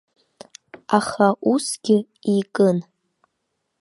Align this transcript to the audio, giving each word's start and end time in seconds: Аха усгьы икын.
Аха 0.97 1.27
усгьы 1.51 1.97
икын. 2.37 2.77